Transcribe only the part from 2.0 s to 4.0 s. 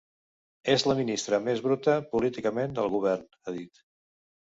políticament del govern, ha dit.